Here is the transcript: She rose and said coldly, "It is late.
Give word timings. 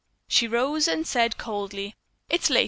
She 0.27 0.47
rose 0.47 0.87
and 0.87 1.05
said 1.05 1.37
coldly, 1.37 1.95
"It 2.27 2.41
is 2.41 2.49
late. 2.49 2.59